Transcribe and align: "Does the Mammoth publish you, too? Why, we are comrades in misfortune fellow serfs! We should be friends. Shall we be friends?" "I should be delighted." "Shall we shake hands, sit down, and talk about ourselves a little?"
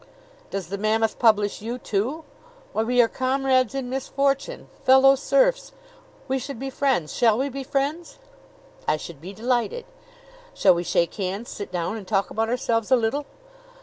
"Does 0.49 0.69
the 0.69 0.79
Mammoth 0.79 1.19
publish 1.19 1.61
you, 1.61 1.77
too? 1.77 2.23
Why, 2.73 2.81
we 2.81 3.03
are 3.03 3.07
comrades 3.07 3.75
in 3.75 3.87
misfortune 3.87 4.67
fellow 4.83 5.13
serfs! 5.13 5.73
We 6.27 6.39
should 6.39 6.57
be 6.57 6.71
friends. 6.71 7.13
Shall 7.13 7.37
we 7.37 7.49
be 7.49 7.63
friends?" 7.63 8.17
"I 8.87 8.97
should 8.97 9.21
be 9.21 9.31
delighted." 9.31 9.85
"Shall 10.55 10.73
we 10.73 10.81
shake 10.81 11.13
hands, 11.13 11.49
sit 11.49 11.71
down, 11.71 11.97
and 11.97 12.07
talk 12.07 12.31
about 12.31 12.49
ourselves 12.49 12.89
a 12.89 12.95
little?" 12.95 13.27